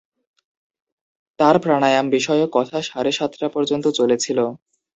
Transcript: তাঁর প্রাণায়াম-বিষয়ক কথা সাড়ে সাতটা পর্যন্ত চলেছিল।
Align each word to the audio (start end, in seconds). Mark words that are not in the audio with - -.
তাঁর 1.39 1.55
প্রাণায়াম-বিষয়ক 1.63 2.49
কথা 2.53 2.77
সাড়ে 2.81 3.11
সাতটা 3.11 3.47
পর্যন্ত 3.55 3.85
চলেছিল। 3.99 4.39